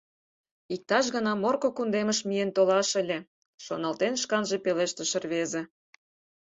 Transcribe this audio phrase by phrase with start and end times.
[0.75, 3.19] —Иктаж гана Морко кундемыш миен толаш ыле..,—
[3.63, 5.61] шоналтен, шканже пелештыш рвезе.